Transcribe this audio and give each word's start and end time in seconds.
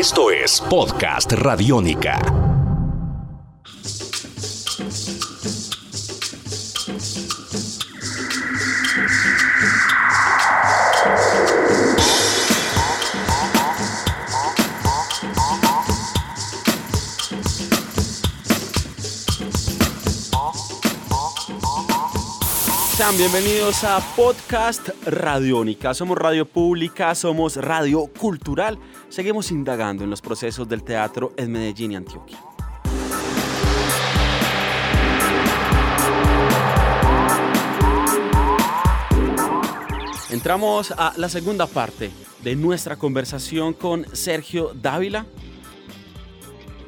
Esto 0.00 0.30
es 0.30 0.62
Podcast 0.62 1.30
Radiónica. 1.32 2.18
Bienvenidos 23.20 23.84
a 23.84 24.00
Podcast 24.16 24.88
Radiónica. 25.04 25.92
Somos 25.92 26.16
radio 26.16 26.46
pública, 26.46 27.14
somos 27.14 27.56
radio 27.56 28.06
cultural. 28.06 28.78
Seguimos 29.10 29.50
indagando 29.50 30.04
en 30.04 30.10
los 30.10 30.20
procesos 30.22 30.68
del 30.68 30.84
teatro 30.84 31.32
en 31.36 31.50
Medellín 31.50 31.90
y 31.90 31.96
Antioquia. 31.96 32.38
Entramos 40.30 40.92
a 40.92 41.12
la 41.16 41.28
segunda 41.28 41.66
parte 41.66 42.12
de 42.44 42.54
nuestra 42.54 42.94
conversación 42.94 43.74
con 43.74 44.06
Sergio 44.14 44.70
Dávila, 44.80 45.26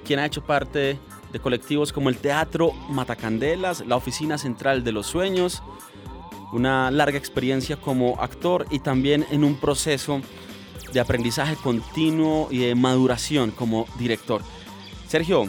quien 0.06 0.20
ha 0.20 0.26
hecho 0.26 0.44
parte 0.44 1.00
de 1.32 1.40
colectivos 1.40 1.92
como 1.92 2.08
el 2.08 2.18
Teatro 2.18 2.70
Matacandelas, 2.88 3.84
la 3.84 3.96
Oficina 3.96 4.38
Central 4.38 4.84
de 4.84 4.92
los 4.92 5.08
Sueños, 5.08 5.60
una 6.52 6.92
larga 6.92 7.18
experiencia 7.18 7.76
como 7.76 8.20
actor 8.20 8.64
y 8.70 8.78
también 8.78 9.26
en 9.32 9.42
un 9.42 9.56
proceso 9.56 10.20
de 10.92 11.00
aprendizaje 11.00 11.56
continuo 11.56 12.48
y 12.50 12.58
de 12.58 12.74
maduración 12.74 13.50
como 13.50 13.86
director. 13.98 14.42
Sergio, 15.08 15.48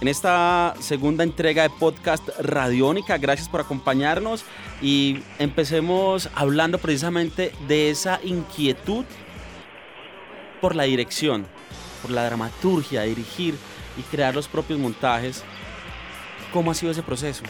en 0.00 0.08
esta 0.08 0.74
segunda 0.80 1.22
entrega 1.24 1.62
de 1.62 1.70
podcast 1.70 2.28
Radiónica, 2.40 3.18
gracias 3.18 3.48
por 3.48 3.60
acompañarnos 3.60 4.44
y 4.80 5.20
empecemos 5.38 6.28
hablando 6.34 6.78
precisamente 6.78 7.52
de 7.68 7.90
esa 7.90 8.20
inquietud 8.24 9.04
por 10.60 10.74
la 10.74 10.84
dirección, 10.84 11.46
por 12.02 12.10
la 12.10 12.24
dramaturgia, 12.24 13.02
dirigir 13.02 13.56
y 13.96 14.02
crear 14.02 14.34
los 14.34 14.48
propios 14.48 14.78
montajes. 14.78 15.44
¿Cómo 16.52 16.70
ha 16.70 16.74
sido 16.74 16.92
ese 16.92 17.02
proceso? 17.02 17.44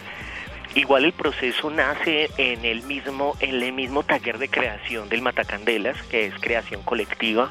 Igual 0.74 1.04
el 1.04 1.12
proceso 1.12 1.70
nace 1.70 2.30
en 2.38 2.64
el 2.64 2.82
mismo, 2.82 3.36
en 3.40 3.62
el 3.62 3.72
mismo 3.72 4.04
taller 4.04 4.38
de 4.38 4.48
creación 4.48 5.10
del 5.10 5.20
Matacandelas, 5.20 6.02
que 6.04 6.26
es 6.26 6.34
creación 6.40 6.82
colectiva, 6.82 7.50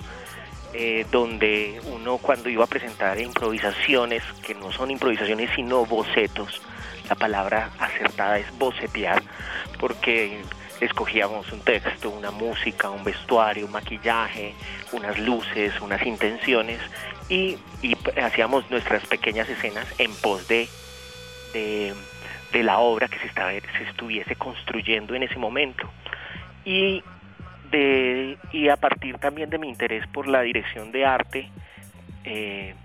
eh, 0.73 1.05
donde 1.11 1.79
uno 1.85 2.17
cuando 2.17 2.49
iba 2.49 2.63
a 2.63 2.67
presentar 2.67 3.19
improvisaciones, 3.19 4.23
que 4.43 4.55
no 4.55 4.71
son 4.71 4.89
improvisaciones 4.89 5.51
sino 5.55 5.85
bocetos, 5.85 6.61
la 7.09 7.15
palabra 7.15 7.69
acertada 7.77 8.39
es 8.39 8.57
bocetear, 8.57 9.21
porque 9.79 10.41
escogíamos 10.79 11.51
un 11.51 11.59
texto, 11.59 12.09
una 12.09 12.31
música, 12.31 12.89
un 12.89 13.03
vestuario, 13.03 13.67
un 13.67 13.71
maquillaje, 13.71 14.55
unas 14.93 15.19
luces, 15.19 15.79
unas 15.79 16.03
intenciones 16.05 16.79
y, 17.29 17.57
hacíamos 18.21 18.69
nuestras 18.71 19.05
pequeñas 19.05 19.47
escenas 19.47 19.85
en 19.99 20.13
pos 20.15 20.47
de, 20.47 20.67
de 21.53 21.93
de 22.51 22.63
la 22.63 22.79
obra 22.79 23.07
que 23.07 23.17
se, 23.19 23.29
se 23.29 23.83
estuviese 23.89 24.35
construyendo 24.35 25.15
en 25.15 25.23
ese 25.23 25.37
momento. 25.37 25.89
Y, 26.65 27.03
de, 27.71 28.37
y 28.51 28.67
a 28.69 28.77
partir 28.77 29.17
también 29.17 29.49
de 29.49 29.57
mi 29.57 29.69
interés 29.69 30.05
por 30.07 30.27
la 30.27 30.41
dirección 30.41 30.91
de 30.91 31.05
arte, 31.05 31.49
eh, 32.23 32.75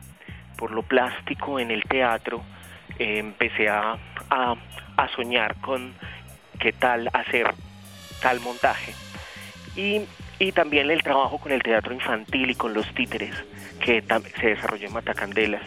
por 0.57 0.71
lo 0.71 0.83
plástico 0.83 1.59
en 1.61 1.71
el 1.71 1.83
teatro, 1.85 2.43
eh, 2.99 3.19
empecé 3.19 3.69
a, 3.69 3.97
a, 4.31 4.57
soñar 5.15 5.57
con 5.61 5.95
qué 6.59 6.73
tal 6.73 7.11
hacer 7.13 7.53
tal 8.21 8.41
montaje. 8.41 8.95
Y, 9.77 10.03
y, 10.39 10.53
también 10.53 10.91
el 10.91 11.03
trabajo 11.03 11.39
con 11.39 11.53
el 11.53 11.63
teatro 11.63 11.95
infantil 11.95 12.51
y 12.51 12.55
con 12.55 12.75
los 12.75 12.87
títeres 12.95 13.35
que 13.81 14.03
se 14.41 14.47
desarrolló 14.47 14.87
en 14.89 14.93
Matacandelas, 14.93 15.63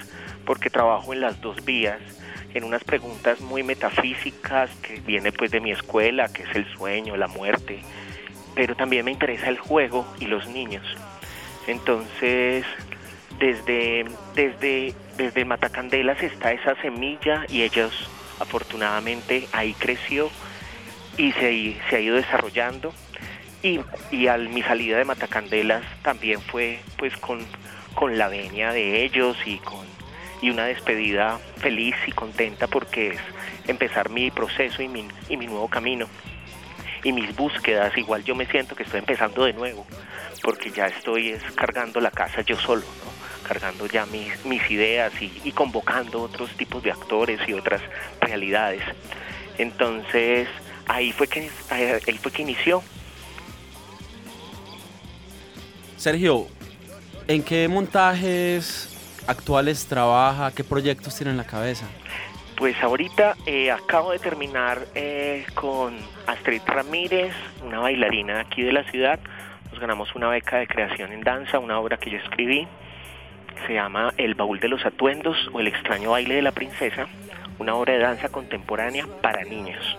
porque 0.45 0.69
trabajo 0.69 1.13
en 1.13 1.21
las 1.21 1.39
dos 1.41 1.63
vías 1.63 1.99
en 2.53 2.63
unas 2.63 2.83
preguntas 2.83 3.41
muy 3.41 3.63
metafísicas 3.63 4.69
que 4.81 4.99
viene 5.01 5.31
pues 5.31 5.51
de 5.51 5.61
mi 5.61 5.71
escuela, 5.71 6.27
que 6.29 6.43
es 6.43 6.55
el 6.55 6.65
sueño, 6.73 7.15
la 7.15 7.27
muerte, 7.27 7.81
pero 8.55 8.75
también 8.75 9.05
me 9.05 9.11
interesa 9.11 9.49
el 9.49 9.59
juego 9.59 10.05
y 10.19 10.25
los 10.25 10.47
niños. 10.47 10.85
Entonces, 11.67 12.65
desde, 13.39 14.05
desde, 14.35 14.93
desde 15.17 15.45
Matacandelas 15.45 16.21
está 16.23 16.51
esa 16.51 16.75
semilla 16.81 17.45
y 17.47 17.61
ellos 17.61 18.09
afortunadamente 18.39 19.47
ahí 19.51 19.73
creció 19.73 20.29
y 21.17 21.31
se, 21.33 21.75
se 21.89 21.95
ha 21.95 21.99
ido 21.99 22.15
desarrollando. 22.15 22.93
Y, 23.61 23.79
y 24.11 24.27
al 24.27 24.49
mi 24.49 24.61
salida 24.63 24.97
de 24.97 25.05
Matacandelas 25.05 25.83
también 26.01 26.41
fue 26.41 26.79
pues 26.97 27.15
con, 27.17 27.45
con 27.93 28.17
la 28.17 28.29
venia 28.29 28.71
de 28.71 29.03
ellos 29.03 29.37
y 29.45 29.57
con 29.57 29.85
y 30.41 30.49
una 30.49 30.65
despedida 30.65 31.37
feliz 31.57 31.95
y 32.07 32.11
contenta 32.11 32.67
porque 32.67 33.09
es 33.09 33.19
empezar 33.67 34.09
mi 34.09 34.31
proceso 34.31 34.81
y 34.81 34.87
mi, 34.87 35.05
y 35.27 35.37
mi 35.37 35.47
nuevo 35.47 35.67
camino 35.67 36.07
y 37.03 37.11
mis 37.11 37.35
búsquedas. 37.35 37.97
Igual 37.97 38.23
yo 38.23 38.35
me 38.35 38.45
siento 38.45 38.75
que 38.75 38.83
estoy 38.83 38.99
empezando 38.99 39.45
de 39.45 39.53
nuevo 39.53 39.85
porque 40.41 40.71
ya 40.71 40.87
estoy 40.87 41.29
es, 41.29 41.43
cargando 41.55 41.99
la 41.99 42.11
casa 42.11 42.41
yo 42.41 42.57
solo, 42.57 42.85
cargando 43.47 43.85
ya 43.87 44.05
mis, 44.05 44.45
mis 44.45 44.69
ideas 44.71 45.11
y, 45.21 45.41
y 45.43 45.51
convocando 45.51 46.21
otros 46.21 46.51
tipos 46.55 46.81
de 46.83 46.91
actores 46.91 47.39
y 47.47 47.53
otras 47.53 47.81
realidades. 48.21 48.83
Entonces 49.57 50.47
ahí 50.87 51.11
fue 51.11 51.27
que, 51.27 51.49
ahí 51.69 52.17
fue 52.17 52.31
que 52.31 52.41
inició. 52.41 52.81
Sergio, 55.99 56.47
¿en 57.27 57.43
qué 57.43 57.67
montajes 57.67 59.21
actuales 59.27 59.85
trabaja? 59.85 60.49
¿Qué 60.55 60.63
proyectos 60.63 61.13
tiene 61.17 61.31
en 61.31 61.37
la 61.37 61.43
cabeza? 61.43 61.89
Pues 62.55 62.81
ahorita 62.81 63.35
eh, 63.45 63.69
acabo 63.69 64.13
de 64.13 64.19
terminar 64.19 64.79
eh, 64.95 65.45
con 65.55 65.97
Astrid 66.25 66.61
Ramírez, 66.65 67.33
una 67.65 67.79
bailarina 67.79 68.39
aquí 68.39 68.63
de 68.63 68.71
la 68.71 68.89
ciudad. 68.89 69.19
Nos 69.71 69.81
ganamos 69.81 70.15
una 70.15 70.29
beca 70.29 70.59
de 70.59 70.67
creación 70.67 71.11
en 71.11 71.19
danza, 71.19 71.59
una 71.59 71.77
obra 71.77 71.97
que 71.97 72.11
yo 72.11 72.17
escribí. 72.19 72.65
Se 73.67 73.73
llama 73.73 74.13
El 74.15 74.35
baúl 74.35 74.61
de 74.61 74.69
los 74.69 74.85
atuendos 74.85 75.35
o 75.51 75.59
El 75.59 75.67
extraño 75.67 76.11
baile 76.11 76.35
de 76.35 76.41
la 76.41 76.53
princesa, 76.53 77.07
una 77.57 77.75
obra 77.75 77.95
de 77.95 77.99
danza 77.99 78.29
contemporánea 78.29 79.05
para 79.21 79.43
niños. 79.43 79.97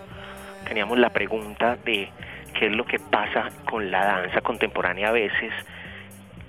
Teníamos 0.67 0.97
la 0.97 1.11
pregunta 1.11 1.77
de 1.85 2.09
qué 2.57 2.65
es 2.65 2.75
lo 2.75 2.85
que 2.85 2.97
pasa 2.97 3.49
con 3.69 3.91
la 3.91 4.03
danza 4.03 4.41
contemporánea 4.41 5.09
a 5.09 5.11
veces 5.11 5.53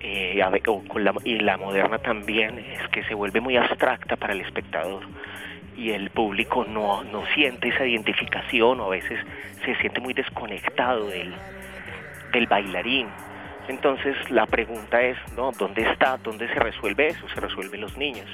eh, 0.03 0.43
con 0.89 1.05
la, 1.05 1.15
y 1.25 1.39
la 1.39 1.57
moderna 1.57 1.99
también 1.99 2.59
es 2.59 2.89
que 2.89 3.05
se 3.05 3.15
vuelve 3.15 3.41
muy 3.41 3.57
abstracta 3.57 4.17
para 4.17 4.33
el 4.33 4.41
espectador 4.41 5.03
y 5.77 5.91
el 5.91 6.11
público 6.11 6.65
no, 6.65 7.03
no 7.05 7.25
siente 7.35 7.69
esa 7.69 7.87
identificación 7.87 8.81
o 8.81 8.87
a 8.87 8.91
veces 8.91 9.19
se 9.65 9.75
siente 9.77 10.01
muy 10.01 10.15
desconectado 10.15 11.09
del, 11.09 11.33
del 12.33 12.47
bailarín. 12.47 13.09
Entonces 13.69 14.17
la 14.31 14.47
pregunta 14.47 15.01
es, 15.03 15.17
¿no? 15.37 15.53
¿Dónde 15.53 15.83
está? 15.83 16.19
¿Dónde 16.19 16.49
se 16.49 16.59
resuelve 16.59 17.09
eso? 17.09 17.29
Se 17.29 17.41
resuelve 17.41 17.79
los 17.79 17.97
niños. 17.97 18.27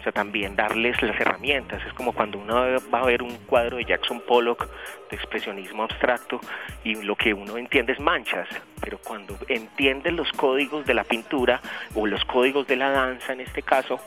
O 0.00 0.02
sea, 0.02 0.12
también 0.12 0.56
darles 0.56 1.00
las 1.02 1.20
herramientas. 1.20 1.84
Es 1.86 1.92
como 1.92 2.12
cuando 2.12 2.38
uno 2.38 2.54
va 2.92 3.00
a 3.00 3.04
ver 3.04 3.22
un 3.22 3.36
cuadro 3.44 3.76
de 3.76 3.84
Jackson 3.84 4.22
Pollock 4.26 4.66
de 5.10 5.16
expresionismo 5.16 5.82
abstracto 5.82 6.40
y 6.84 6.94
lo 7.02 7.16
que 7.16 7.34
uno 7.34 7.58
entiende 7.58 7.92
es 7.92 8.00
manchas, 8.00 8.48
pero 8.80 8.96
cuando 8.96 9.36
entiende 9.48 10.10
los 10.10 10.32
códigos 10.32 10.86
de 10.86 10.94
la 10.94 11.04
pintura 11.04 11.60
o 11.94 12.06
los 12.06 12.24
códigos 12.24 12.66
de 12.66 12.76
la 12.76 12.88
danza 12.90 13.34
en 13.34 13.42
este 13.42 13.62
caso, 13.62 14.00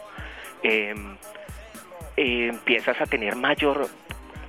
em, 0.64 1.16
eh, 2.18 2.48
empiezas 2.48 3.00
a 3.00 3.06
tener 3.06 3.36
mayor 3.36 3.88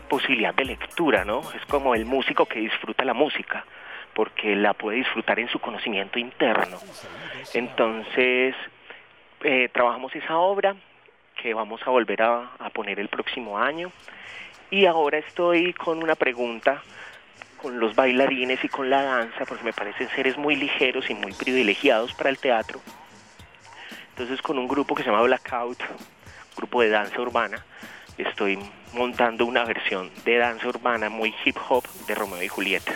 posibilidad 0.08 0.54
de 0.54 0.64
lectura, 0.64 1.26
¿no? 1.26 1.42
Es 1.52 1.66
como 1.66 1.94
el 1.94 2.06
músico 2.06 2.46
que 2.46 2.60
disfruta 2.60 3.04
la 3.04 3.14
música 3.14 3.66
porque 4.14 4.56
la 4.56 4.72
puede 4.72 4.98
disfrutar 4.98 5.38
en 5.40 5.48
su 5.48 5.58
conocimiento 5.58 6.18
interno. 6.18 6.78
Entonces, 7.52 8.54
eh, 9.42 9.68
trabajamos 9.72 10.14
esa 10.14 10.38
obra, 10.38 10.76
que 11.44 11.52
vamos 11.52 11.82
a 11.84 11.90
volver 11.90 12.22
a, 12.22 12.70
poner 12.72 12.98
el 12.98 13.08
próximo 13.08 13.58
año. 13.58 13.92
Y 14.70 14.86
ahora 14.86 15.18
estoy 15.18 15.74
con 15.74 16.02
una 16.02 16.14
pregunta 16.14 16.82
con 17.60 17.78
los 17.78 17.94
bailarines 17.94 18.64
y 18.64 18.68
con 18.70 18.88
la 18.88 19.02
danza, 19.02 19.44
porque 19.44 19.62
me 19.62 19.74
parecen 19.74 20.08
seres 20.16 20.38
muy 20.38 20.56
ligeros 20.56 21.10
y 21.10 21.14
muy 21.14 21.34
privilegiados 21.34 22.14
para 22.14 22.30
el 22.30 22.38
teatro. 22.38 22.80
Entonces 24.08 24.40
con 24.40 24.58
un 24.58 24.66
grupo 24.66 24.94
que 24.94 25.02
se 25.02 25.10
llama 25.10 25.22
Blackout, 25.22 25.82
grupo 26.56 26.80
de 26.80 26.88
danza 26.88 27.20
urbana, 27.20 27.62
estoy 28.16 28.58
montando 28.94 29.44
una 29.44 29.64
versión 29.64 30.10
de 30.24 30.38
danza 30.38 30.66
urbana 30.66 31.10
muy 31.10 31.34
hip 31.44 31.58
hop 31.68 31.84
de 32.06 32.14
Romeo 32.14 32.42
y 32.42 32.48
Julieta, 32.48 32.94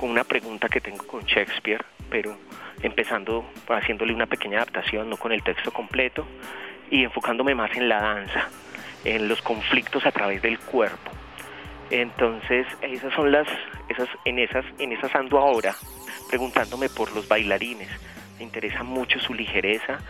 con 0.00 0.08
una 0.08 0.24
pregunta 0.24 0.70
que 0.70 0.80
tengo 0.80 1.06
con 1.06 1.22
Shakespeare 1.24 1.84
pero 2.12 2.36
empezando 2.82 3.50
haciéndole 3.68 4.12
una 4.12 4.26
pequeña 4.26 4.58
adaptación, 4.58 5.08
no 5.08 5.16
con 5.16 5.32
el 5.32 5.42
texto 5.42 5.72
completo, 5.72 6.26
y 6.92 7.04
enfocándome 7.04 7.54
más 7.54 7.74
en 7.74 7.88
la 7.88 8.02
danza, 8.02 8.48
en 9.02 9.26
los 9.26 9.40
conflictos 9.40 10.04
a 10.04 10.12
través 10.12 10.42
del 10.42 10.58
cuerpo. 10.58 11.10
Entonces, 11.90 12.66
esas 12.82 13.14
son 13.14 13.32
las, 13.32 13.48
esas, 13.88 14.08
en 14.26 14.38
esas, 14.38 14.64
en 14.78 14.92
esas 14.92 15.12
ando 15.14 15.38
ahora, 15.38 15.74
preguntándome 16.28 16.90
por 16.90 17.10
los 17.14 17.26
bailarines. 17.26 17.88
Me 18.36 18.44
interesa 18.44 18.82
mucho 18.82 19.18
su 19.20 19.32
ligereza 19.32 20.00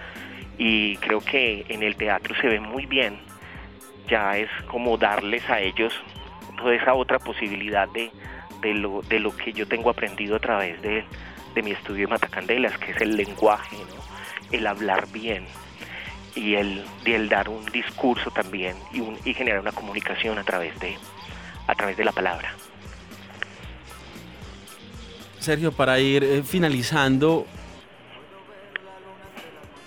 y 0.58 0.96
creo 0.96 1.20
que 1.20 1.64
en 1.69 1.84
el 1.84 1.94
teatro 1.94 2.34
se 2.40 2.49
ve 2.49 2.58
muy 2.58 2.87
bien. 2.87 3.17
Ya 4.08 4.37
es 4.37 4.50
como 4.67 4.99
darles 4.99 5.49
a 5.49 5.61
ellos 5.61 5.94
toda 6.56 6.75
esa 6.75 6.94
otra 6.94 7.20
posibilidad 7.20 7.88
de, 7.90 8.11
de, 8.61 8.75
lo, 8.75 9.02
de 9.02 9.20
lo 9.20 9.37
que 9.37 9.52
yo 9.52 9.69
tengo 9.69 9.88
aprendido 9.88 10.35
a 10.35 10.40
través 10.40 10.82
de, 10.82 11.05
de 11.55 11.62
mi 11.62 11.70
estudio 11.70 12.08
de 12.08 12.11
Matacandelas, 12.11 12.76
que 12.78 12.90
es 12.90 13.00
el 13.00 13.17
lenguaje, 13.17 13.76
el 14.50 14.67
hablar 14.67 15.06
bien 15.12 15.46
y 16.34 16.55
el, 16.55 16.84
el 17.05 17.29
dar 17.29 17.49
un 17.49 17.64
discurso 17.67 18.31
también 18.31 18.76
y, 18.93 19.02
y 19.29 19.34
generar 19.34 19.61
una 19.61 19.73
comunicación 19.73 20.38
a 20.38 20.44
través 20.44 20.79
de, 20.81 20.96
a 21.67 21.75
través 21.75 21.96
de 21.96 22.05
la 22.05 22.12
palabra. 22.12 22.55
Sergio, 25.38 25.73
para 25.73 25.99
ir 25.99 26.23
eh, 26.23 26.43
finalizando, 26.44 27.46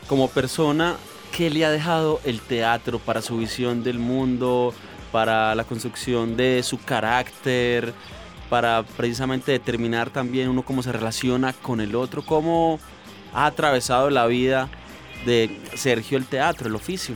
como 0.07 0.29
persona, 0.29 0.97
¿qué 1.35 1.49
le 1.49 1.65
ha 1.65 1.71
dejado 1.71 2.19
el 2.25 2.41
teatro 2.41 2.99
para 2.99 3.21
su 3.21 3.37
visión 3.37 3.83
del 3.83 3.97
mundo, 3.97 4.73
para 5.11 5.55
la 5.55 5.63
construcción 5.63 6.35
de 6.35 6.61
su 6.61 6.77
carácter, 6.83 7.93
para 8.49 8.83
precisamente 8.83 9.53
determinar 9.53 10.09
también 10.09 10.49
uno 10.49 10.63
cómo 10.63 10.83
se 10.83 10.91
relaciona 10.91 11.53
con 11.53 11.79
el 11.79 11.95
otro, 11.95 12.21
cómo 12.23 12.79
ha 13.33 13.45
atravesado 13.45 14.09
la 14.09 14.27
vida 14.27 14.69
de 15.25 15.49
Sergio 15.73 16.17
el 16.17 16.25
teatro, 16.25 16.67
el 16.67 16.75
oficio? 16.75 17.15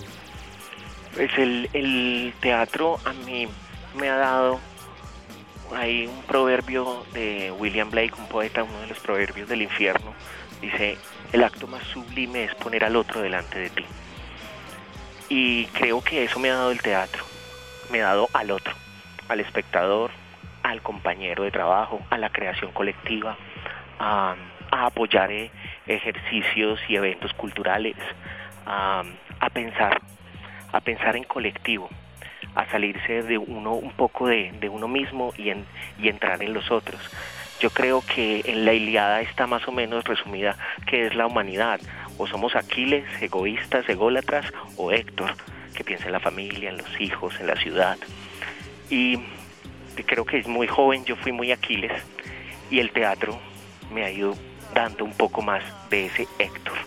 Pues 1.15 1.31
el, 1.37 1.69
el 1.73 2.33
teatro 2.39 2.99
a 3.05 3.13
mí 3.13 3.47
me 3.95 4.09
ha 4.09 4.15
dado, 4.15 4.59
hay 5.75 6.07
un 6.07 6.21
proverbio 6.23 7.05
de 7.13 7.51
William 7.51 7.89
Blake, 7.89 8.13
un 8.17 8.27
poeta, 8.27 8.63
uno 8.63 8.79
de 8.81 8.87
los 8.87 8.99
proverbios 8.99 9.47
del 9.49 9.61
infierno, 9.61 10.13
dice, 10.61 10.97
el 11.31 11.43
acto 11.43 11.67
más 11.67 11.83
sublime 11.83 12.45
es 12.45 12.55
poner 12.55 12.83
al 12.83 12.95
otro 12.95 13.21
delante 13.21 13.59
de 13.59 13.69
ti. 13.69 13.85
Y 15.29 15.65
creo 15.67 16.01
que 16.01 16.23
eso 16.23 16.39
me 16.39 16.49
ha 16.49 16.55
dado 16.55 16.71
el 16.71 16.81
teatro, 16.81 17.23
me 17.91 18.01
ha 18.01 18.05
dado 18.05 18.29
al 18.33 18.51
otro, 18.51 18.73
al 19.27 19.39
espectador, 19.39 20.11
al 20.63 20.81
compañero 20.81 21.43
de 21.43 21.51
trabajo, 21.51 22.01
a 22.09 22.17
la 22.17 22.29
creación 22.29 22.71
colectiva, 22.71 23.37
a, 23.99 24.35
apoyar 24.71 25.31
eh, 25.31 25.51
ejercicios 25.95 26.79
y 26.87 26.95
eventos 26.95 27.33
culturales, 27.33 27.95
a, 28.65 29.03
pensar, 29.51 29.99
a 30.71 30.79
pensar 30.81 31.15
en 31.15 31.23
colectivo, 31.23 31.89
a 32.55 32.69
salirse 32.69 33.23
de 33.23 33.37
uno 33.37 33.73
un 33.73 33.91
poco 33.91 34.27
de, 34.27 34.69
uno 34.69 34.87
mismo 34.87 35.33
y, 35.37 35.49
en, 35.49 35.65
y 35.97 36.09
entrar 36.09 36.43
en 36.43 36.53
los 36.53 36.69
otros. 36.71 37.01
Yo 37.59 37.71
creo 37.71 38.01
que 38.01 38.41
en 38.45 38.65
la 38.65 38.73
Iliada 38.73 39.21
está 39.21 39.47
más 39.47 39.67
o 39.67 39.71
menos 39.71 40.05
resumida 40.05 40.55
que 40.85 41.07
es 41.07 41.15
la 41.15 41.27
humanidad. 41.27 41.81
O 42.17 42.25
somos 42.25 42.55
Aquiles, 42.55 43.05
egoístas, 43.21 43.87
ególatras, 43.89 44.45
o 44.77 44.91
Héctor, 44.91 45.33
que 45.75 45.83
piensa 45.83 46.05
en 46.05 46.13
la 46.13 46.19
familia, 46.19 46.69
en 46.69 46.77
los 46.77 47.01
hijos, 47.01 47.37
en 47.39 47.47
la 47.47 47.55
ciudad. 47.55 47.97
Y 48.89 49.17
creo 50.05 50.25
que 50.25 50.37
es 50.37 50.47
muy 50.47 50.67
joven, 50.67 51.03
yo 51.03 51.15
fui 51.17 51.31
muy 51.31 51.51
Aquiles, 51.51 51.91
y 52.69 52.79
el 52.79 52.91
teatro 52.91 53.37
me 53.91 54.03
ha 54.05 54.11
ido 54.11 54.35
dando 54.73 55.03
un 55.03 55.13
poco 55.13 55.41
más 55.41 55.63
de 55.89 56.05
ese 56.05 56.27
Héctor, 56.37 56.77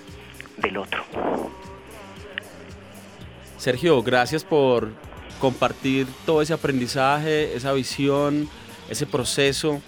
del 0.57 0.77
otro. 0.77 1.05
Sergio, 3.59 4.03
gracias 4.03 4.45
por 4.45 4.93
compartir 5.41 6.07
todo 6.27 6.43
ese 6.43 6.53
aprendizaje, 6.53 7.55
esa 7.55 7.73
visión, 7.73 8.49
ese 8.89 9.07
proceso 9.07 9.81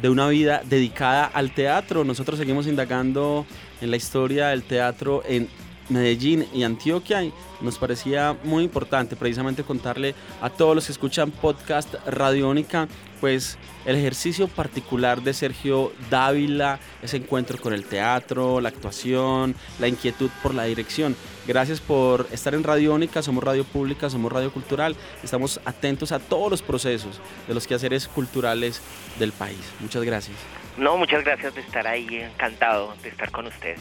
de 0.00 0.08
una 0.08 0.28
vida 0.28 0.62
dedicada 0.64 1.24
al 1.24 1.52
teatro. 1.52 2.04
Nosotros 2.04 2.38
seguimos 2.38 2.66
indagando 2.66 3.46
en 3.80 3.90
la 3.90 3.96
historia 3.96 4.48
del 4.48 4.62
teatro 4.62 5.22
en 5.26 5.48
Medellín 5.88 6.46
y 6.52 6.62
Antioquia. 6.62 7.22
Y 7.22 7.32
nos 7.60 7.78
parecía 7.78 8.36
muy 8.44 8.64
importante 8.64 9.16
precisamente 9.16 9.64
contarle 9.64 10.14
a 10.40 10.50
todos 10.50 10.74
los 10.74 10.86
que 10.86 10.92
escuchan 10.92 11.30
podcast 11.30 11.94
Radiónica, 12.06 12.88
pues 13.20 13.58
el 13.86 13.96
ejercicio 13.96 14.48
particular 14.48 15.22
de 15.22 15.32
Sergio 15.32 15.92
Dávila, 16.10 16.78
ese 17.02 17.16
encuentro 17.16 17.58
con 17.58 17.72
el 17.72 17.86
teatro, 17.86 18.60
la 18.60 18.68
actuación, 18.68 19.54
la 19.78 19.88
inquietud 19.88 20.30
por 20.42 20.54
la 20.54 20.64
dirección. 20.64 21.16
Gracias 21.46 21.80
por 21.80 22.26
estar 22.32 22.54
en 22.54 22.64
Radiónica, 22.64 23.22
somos 23.22 23.44
radio 23.44 23.64
pública, 23.64 24.10
somos 24.10 24.32
radio 24.32 24.52
cultural, 24.52 24.96
estamos 25.22 25.60
atentos 25.64 26.10
a 26.12 26.18
todos 26.18 26.50
los 26.50 26.62
procesos 26.62 27.20
de 27.46 27.54
los 27.54 27.66
quehaceres 27.66 28.08
culturales 28.08 28.82
del 29.18 29.32
país. 29.32 29.60
Muchas 29.80 30.02
gracias. 30.02 30.36
No, 30.76 30.96
muchas 30.98 31.24
gracias 31.24 31.54
de 31.54 31.60
estar 31.62 31.86
ahí, 31.86 32.06
encantado 32.16 32.94
de 33.02 33.08
estar 33.08 33.30
con 33.30 33.46
ustedes. 33.46 33.80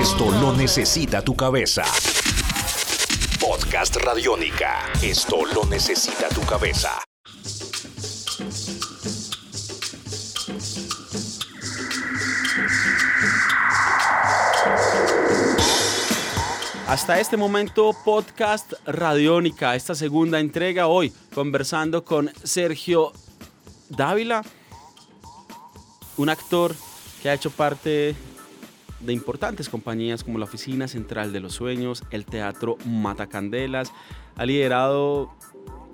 Esto 0.00 0.30
lo 0.30 0.52
necesita 0.52 1.22
tu 1.22 1.34
cabeza. 1.36 1.84
Podcast 3.40 3.96
Radiónica. 3.96 4.90
Esto 5.02 5.44
lo 5.54 5.64
necesita 5.66 6.28
tu 6.28 6.40
cabeza. 6.42 6.90
Hasta 16.88 17.18
este 17.20 17.38
momento, 17.38 17.96
podcast 18.04 18.74
Radiónica, 18.84 19.74
esta 19.74 19.94
segunda 19.94 20.40
entrega 20.40 20.88
hoy, 20.88 21.10
conversando 21.34 22.04
con 22.04 22.30
Sergio 22.44 23.12
Dávila, 23.88 24.42
un 26.22 26.28
actor 26.28 26.72
que 27.20 27.28
ha 27.28 27.34
hecho 27.34 27.50
parte 27.50 28.14
de 29.00 29.12
importantes 29.12 29.68
compañías 29.68 30.22
como 30.22 30.38
la 30.38 30.44
Oficina 30.44 30.86
Central 30.86 31.32
de 31.32 31.40
los 31.40 31.54
Sueños, 31.54 32.04
el 32.12 32.24
Teatro 32.24 32.78
Matacandelas, 32.86 33.92
ha 34.36 34.46
liderado 34.46 35.32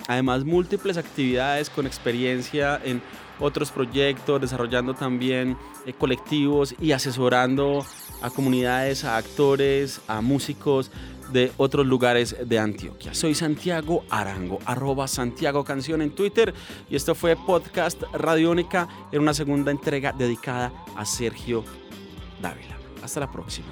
además 0.07 0.45
múltiples 0.45 0.97
actividades 0.97 1.71
con 1.71 1.87
experiencia 1.87 2.79
en 2.83 3.01
otros 3.39 3.71
proyectos, 3.71 4.39
desarrollando 4.39 4.93
también 4.93 5.57
eh, 5.87 5.93
colectivos 5.93 6.75
y 6.79 6.91
asesorando 6.91 7.83
a 8.21 8.29
comunidades, 8.29 9.03
a 9.03 9.17
actores, 9.17 10.01
a 10.07 10.21
músicos 10.21 10.91
de 11.31 11.51
otros 11.57 11.85
lugares 11.85 12.35
de 12.45 12.59
Antioquia. 12.59 13.13
Soy 13.13 13.35
Santiago 13.35 14.03
Arango, 14.09 14.59
arroba 14.65 15.07
Santiago 15.07 15.63
Canción 15.63 16.01
en 16.01 16.11
Twitter 16.11 16.53
y 16.89 16.95
esto 16.95 17.15
fue 17.15 17.35
Podcast 17.35 18.01
Radiónica 18.13 18.87
en 19.11 19.21
una 19.21 19.33
segunda 19.33 19.71
entrega 19.71 20.11
dedicada 20.11 20.71
a 20.95 21.05
Sergio 21.05 21.63
Dávila. 22.41 22.77
Hasta 23.03 23.19
la 23.21 23.31
próxima. 23.31 23.67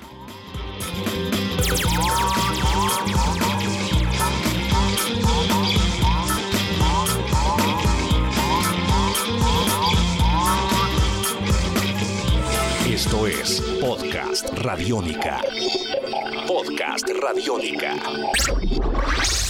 Esto 12.90 13.28
es 13.28 13.77
Podcast 13.80 14.50
Radiónica. 14.54 15.40
Podcast 16.48 17.10
Radiónica. 17.22 19.47